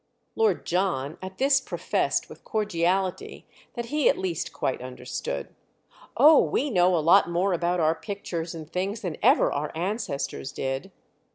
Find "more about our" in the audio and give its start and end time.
7.29-7.93